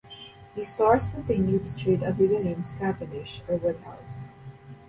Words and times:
These 0.55 0.73
stores 0.73 1.09
continued 1.09 1.63
to 1.67 1.77
trade 1.77 2.01
under 2.01 2.27
the 2.27 2.39
names 2.39 2.73
"Cavendish" 2.79 3.43
or 3.47 3.57
"Woodhouse". 3.57 4.29